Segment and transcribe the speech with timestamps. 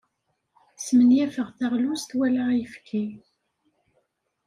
[0.85, 3.05] Smenyafeɣ taɣlust wala ayefki.